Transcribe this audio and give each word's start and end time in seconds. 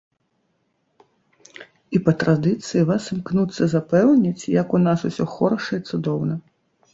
І 1.97 2.01
па 2.07 2.13
традыцыі 2.23 2.87
вас 2.93 3.03
імкнуцца 3.17 3.63
запэўніць, 3.75 4.49
як 4.55 4.67
у 4.79 4.81
нас 4.87 4.99
усё 5.11 5.29
хораша 5.35 5.73
і 5.83 5.93
цудоўна. 5.93 6.35